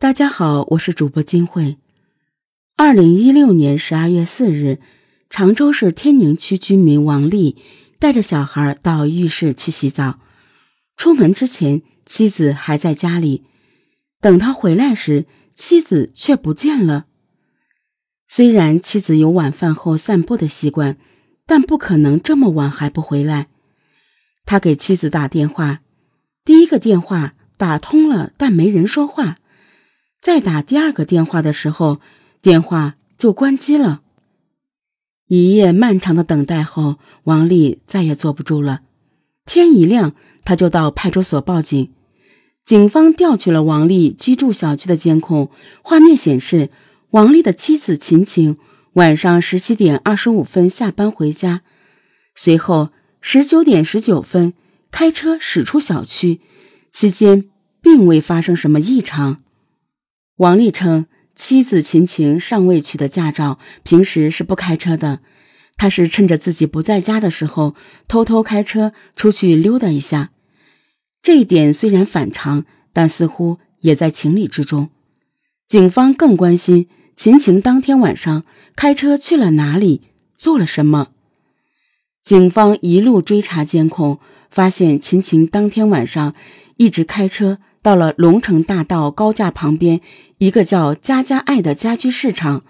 [0.00, 1.76] 大家好，我是主播金慧。
[2.76, 4.78] 二零一六年十二月四日，
[5.28, 7.56] 常州市天宁区居民王丽
[7.98, 10.20] 带着小孩到浴室去洗澡。
[10.96, 13.42] 出门之前，妻子还在家里。
[14.20, 15.26] 等他回来时，
[15.56, 17.06] 妻子却不见了。
[18.28, 20.96] 虽然妻子有晚饭后散步的习惯，
[21.44, 23.48] 但不可能这么晚还不回来。
[24.46, 25.80] 他给妻子打电话，
[26.44, 29.38] 第一个电话打通了，但没人说话。
[30.28, 32.02] 再打第二个电话的时候，
[32.42, 34.02] 电话就关机了。
[35.26, 38.82] 一夜漫长的等待后，王丽再也坐不住了。
[39.46, 40.14] 天一亮，
[40.44, 41.90] 他就到派出所报警。
[42.62, 45.50] 警方调取了王丽居住小区的监控
[45.80, 46.68] 画面，显示
[47.12, 48.58] 王丽的妻子秦晴
[48.92, 51.62] 晚上十七点二十五分下班回家，
[52.34, 52.90] 随后
[53.22, 54.52] 十九点十九分
[54.90, 56.42] 开车驶出小区，
[56.92, 57.48] 期间
[57.80, 59.40] 并未发生什么异常。
[60.38, 65.18] 王丽称，妻子秦晴尚未取得驾照，平时是不开车的。
[65.76, 67.74] 他是趁着自己不在家的时候，
[68.06, 70.30] 偷偷开车出去溜达一下。
[71.22, 74.90] 这一点虽然反常，但似乎也在情理之中。
[75.66, 78.44] 警方更关心秦晴当天晚上
[78.76, 80.02] 开车去了哪里，
[80.36, 81.08] 做了什么。
[82.22, 84.20] 警方一路追查监控，
[84.52, 86.36] 发现秦晴当天晚上
[86.76, 87.58] 一直开车。
[87.88, 90.02] 到了龙城大道高架旁边
[90.36, 92.62] 一个叫“家家爱”的家居市场，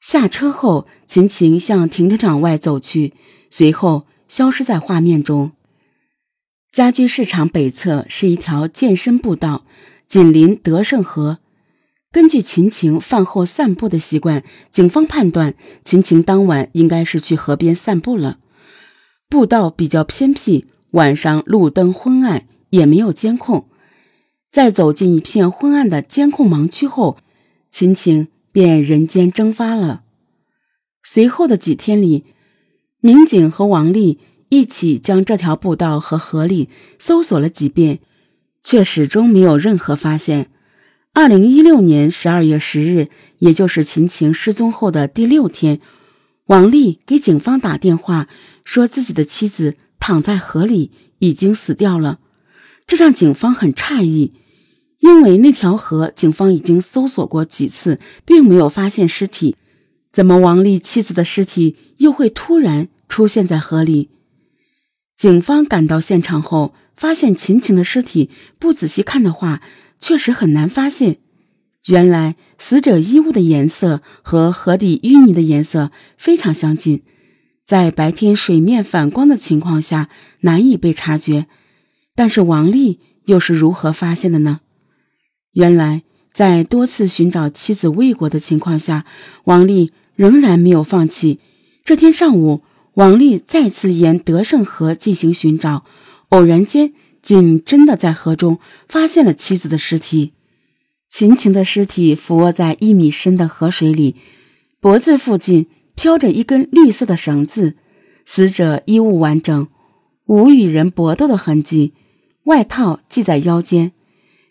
[0.00, 3.14] 下车后，秦晴向停车场外走去，
[3.50, 5.52] 随后消失在画面中。
[6.72, 9.64] 家居市场北侧是一条健身步道，
[10.08, 11.38] 紧邻德胜河。
[12.10, 15.54] 根据秦晴饭后散步的习惯，警方判断
[15.84, 18.38] 秦晴当晚应该是去河边散步了。
[19.28, 23.68] 步道比较偏僻，晚上路灯昏暗，也没有监控。
[24.52, 27.16] 在走进一片昏暗的监控盲区后，
[27.70, 30.02] 秦晴便人间蒸发了。
[31.02, 32.26] 随后的几天里，
[33.00, 34.18] 民警和王丽
[34.50, 36.68] 一起将这条步道和河里
[36.98, 38.00] 搜索了几遍，
[38.62, 40.50] 却始终没有任何发现。
[41.14, 43.08] 二零一六年十二月十日，
[43.38, 45.80] 也就是秦晴失踪后的第六天，
[46.48, 48.28] 王丽给警方打电话，
[48.66, 52.18] 说自己的妻子躺在河里，已经死掉了。
[52.86, 54.34] 这让警方很诧异。
[55.02, 59.56] 因为那条河，警方已经搜索过几次，并没有发现尸体。
[60.12, 64.10] 怎么王丽妻子的尸体又会突然出现在河里？
[65.16, 68.30] 警方赶到现场后，发现秦晴的尸体，
[68.60, 69.60] 不仔细看的话，
[69.98, 71.18] 确实很难发现。
[71.86, 77.02] 原来死者衣物的颜色和河底淤泥的颜色非常相近，
[77.66, 80.08] 在白天水面反光的情况下
[80.42, 81.48] 难以被察觉。
[82.14, 84.60] 但是王丽又是如何发现的呢？
[85.52, 86.02] 原来，
[86.32, 89.04] 在多次寻找妻子未果的情况下，
[89.44, 91.40] 王丽仍然没有放弃。
[91.84, 92.62] 这天上午，
[92.94, 95.84] 王丽再次沿德胜河进行寻找，
[96.30, 98.58] 偶然间竟真的在河中
[98.88, 100.32] 发现了妻子的尸体。
[101.10, 104.16] 秦晴的尸体俯卧在一米深的河水里，
[104.80, 107.76] 脖子附近飘着一根绿色的绳子。
[108.24, 109.68] 死者衣物完整，
[110.26, 111.92] 无与人搏斗的痕迹，
[112.44, 113.92] 外套系在腰间。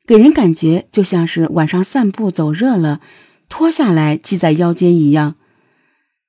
[0.08, 3.00] 给人感觉就像是晚上散步走热了，
[3.48, 5.36] 脱下来系在腰间一样。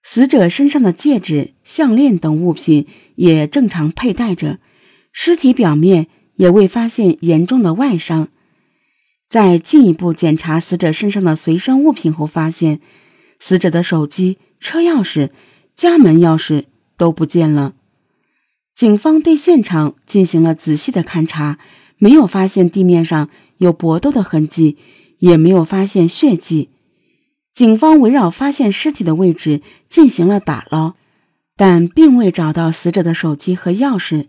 [0.03, 4.59] 死者身上的戒指、项链等物品也正常佩戴着，
[5.12, 8.28] 尸体表面也未发现严重的外伤。
[9.28, 12.81] 在进一步检查死者身上的随身物品后，发现
[13.41, 15.31] 死者的手机、车钥匙、
[15.75, 16.65] 家门钥匙
[16.97, 17.75] 都不见了。
[18.75, 21.59] 警方对现场进行了仔细的勘查。
[22.03, 24.77] 没有发现地面上有搏斗的痕迹，
[25.19, 26.71] 也没有发现血迹。
[27.55, 30.95] 警方围绕发现尸体的位置进行了打捞，
[31.57, 34.27] 但并未找到死者的手机和钥匙。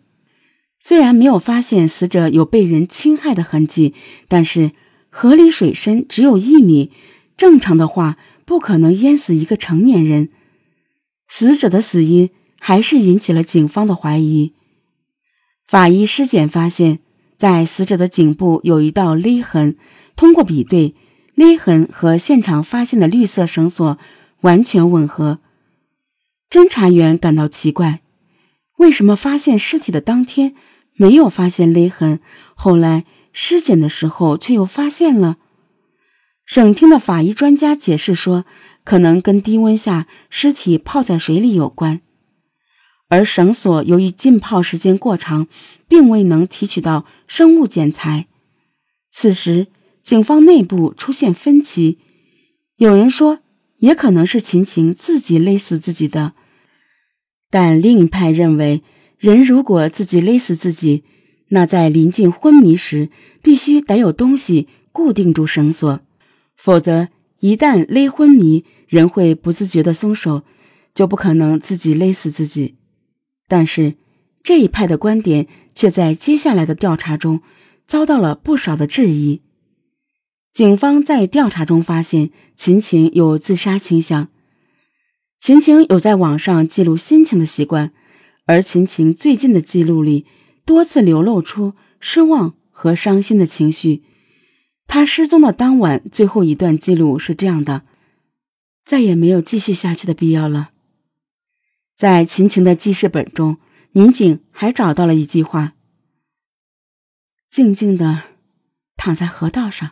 [0.79, 3.95] 虽然没有发现死者有被人侵害的痕迹，
[4.27, 4.73] 但是
[5.09, 6.91] 河里水深只有一米，
[7.35, 10.29] 正常的话不可能淹死一个成年人。
[11.27, 14.53] 死者的死因还是引起了警方的怀疑。
[15.65, 16.99] 法医尸检发现。
[17.43, 19.75] 在死者的颈部有一道勒痕，
[20.15, 20.95] 通过比对，
[21.35, 23.97] 勒痕和现场发现的绿色绳索
[24.39, 25.39] 完全吻合。
[26.49, 27.99] 侦查员感到奇怪，
[28.77, 30.55] 为什么发现尸体的当天
[30.93, 32.21] 没有发现勒痕，
[32.55, 33.03] 后来
[33.33, 35.35] 尸检的时候却又发现了？
[36.45, 38.45] 省厅的法医专家解释说，
[38.85, 41.99] 可能跟低温下尸体泡在水里有关。
[43.13, 45.47] 而绳索由于浸泡时间过长，
[45.87, 48.25] 并未能提取到生物检材。
[49.11, 49.67] 此时，
[50.01, 51.99] 警方内部出现分歧，
[52.77, 53.41] 有人说
[53.77, 56.33] 也可能是秦晴自己勒死自己的，
[57.51, 58.81] 但另一派认为，
[59.19, 61.03] 人如果自己勒死自己，
[61.49, 63.09] 那在临近昏迷时
[63.43, 65.99] 必须得有东西固定住绳索，
[66.57, 67.09] 否则
[67.41, 70.41] 一旦勒昏迷，人会不自觉地松手，
[70.95, 72.73] 就不可能自己勒死自己。
[73.53, 73.93] 但是。
[74.45, 77.41] 这一派的观点却在接下来的调查中
[77.87, 79.41] 遭到了不少的质疑。
[80.51, 84.27] 警方在调查中发现秦晴有自杀倾向。
[85.39, 87.93] 秦晴有在网上记录心情的习惯，
[88.45, 90.25] 而秦晴最近的记录里
[90.65, 94.03] 多次流露出失望和伤心的情绪。
[94.87, 97.83] 他失踪的当晚最后一段记录是这样的
[98.83, 100.71] ：“再也没有继续下去的必要了。”
[101.95, 103.57] 在秦晴的记事本中。
[103.95, 105.75] 民警还找到了一句话
[107.47, 108.23] ：“静静的
[108.97, 109.91] 躺在河道上。”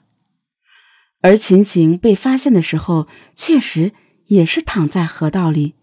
[1.21, 3.91] 而秦晴被发现的时候，确实
[4.25, 5.75] 也是躺在河道里。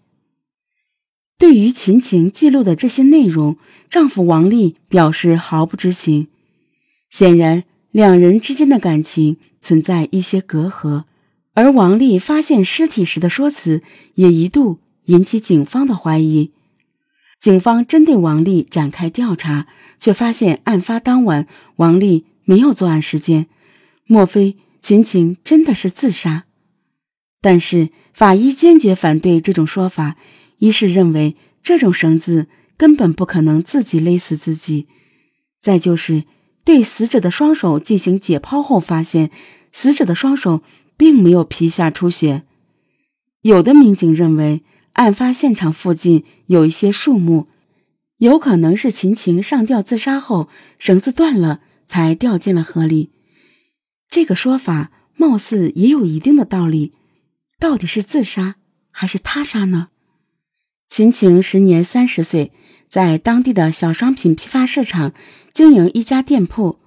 [1.39, 3.57] 对于秦晴记录的这些内容，
[3.89, 6.27] 丈夫王丽表示毫不知情。
[7.09, 7.63] 显然，
[7.93, 11.05] 两人之间的感情存在一些隔阂。
[11.55, 13.81] 而王丽发现尸体时的说辞，
[14.15, 16.53] 也一度引起警方的怀疑。
[17.39, 19.67] 警方针对王丽展开调查，
[19.99, 21.47] 却发现案发当晚
[21.77, 23.47] 王丽没有作案时间。
[24.07, 26.47] 莫非秦晴真的是自杀？
[27.41, 30.17] 但是法医坚决反对这种说法，
[30.59, 34.89] 一是认为这种绳子根本不可能自己勒死自己，
[35.61, 36.25] 再就是
[36.65, 39.31] 对死者的双手进行解剖后发现，
[39.73, 40.63] 死者的双手
[40.97, 42.43] 并没有皮下出血。
[43.43, 44.63] 有的民警认为。
[44.99, 47.47] 案发现场附近有一些树木，
[48.17, 53.11] 有可能是秦晴上吊自杀后绳子断了才掉进了河里。
[54.11, 56.95] 这个说法貌似也有一定的道理。
[57.61, 58.57] 到底是自杀
[58.91, 59.91] 还是他杀呢？
[60.89, 62.51] 秦晴时年三十岁，
[62.89, 65.13] 在当地的小商品批发市场
[65.53, 66.81] 经营一家店铺。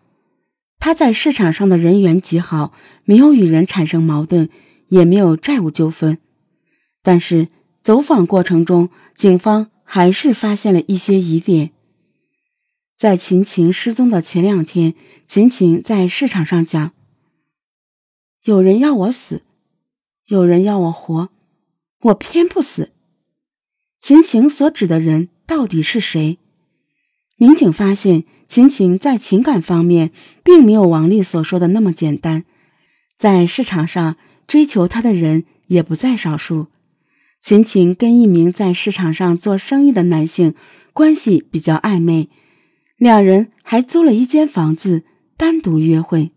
[0.79, 2.73] 他在市场上的人缘极好，
[3.05, 4.49] 没有与人产生矛盾，
[4.89, 6.17] 也没有债务纠纷。
[7.01, 7.47] 但是。
[7.83, 11.71] 走访过程中，警方还是发现了一些疑点。
[12.95, 14.93] 在秦晴失踪的前两天，
[15.27, 16.91] 秦晴在市场上讲
[18.45, 19.41] ：“有人要我死，
[20.27, 21.29] 有人要我活，
[22.01, 22.91] 我偏不死。”
[23.99, 26.37] 秦晴所指的人到底是谁？
[27.37, 30.11] 民警发现，秦晴在情感方面
[30.43, 32.45] 并没有王丽所说的那么简单，
[33.17, 36.67] 在市场上追求她的人也不在少数。
[37.41, 40.53] 秦晴跟一名在市场上做生意的男性
[40.93, 42.29] 关系比较暧昧，
[42.97, 45.03] 两人还租了一间房子
[45.35, 46.31] 单独约会。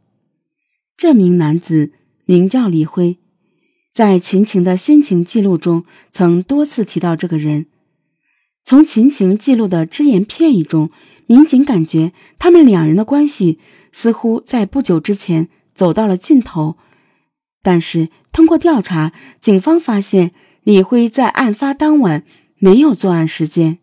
[0.96, 1.92] 这名男子
[2.24, 3.18] 名叫李辉，
[3.92, 7.66] 在秦晴的心情记录中曾多次提到这个人。
[8.64, 10.90] 从秦晴记录的只言片语中，
[11.26, 13.58] 民警感觉他们两人的关系
[13.92, 16.78] 似乎在不久之前走到了尽头。
[17.62, 20.32] 但是通过调查，警方发现。
[20.64, 22.24] 李辉在案发当晚
[22.58, 23.78] 没有作案时间。